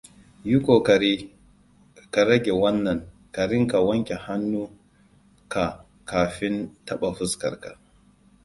[0.47, 1.13] yi kokari
[2.13, 2.99] ka rage wannan
[3.35, 4.71] ka rinka wanke hannuk
[5.53, 5.65] ka
[6.09, 7.71] kafin taba fuskar ka.